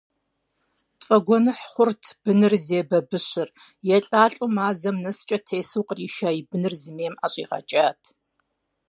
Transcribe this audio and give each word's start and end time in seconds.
ТфӀэгуэныхь 0.99 1.63
хъурт 1.71 2.03
быныр 2.23 2.53
зей 2.65 2.83
бабыщыр: 2.89 3.49
елӀалӀэу 3.95 4.49
мазэм 4.55 4.97
нэскӀэ 5.03 5.37
тесу 5.47 5.81
къриша 5.87 6.29
и 6.39 6.41
быныр 6.49 6.73
зымейм 6.81 7.13
ӀэщӀигъэкӀат. 7.21 8.01